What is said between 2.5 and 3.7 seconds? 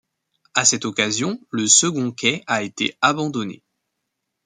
été abandonné.